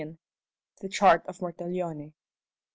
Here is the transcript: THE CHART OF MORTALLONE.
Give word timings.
THE 0.81 0.89
CHART 0.89 1.27
OF 1.27 1.41
MORTALLONE. 1.41 2.13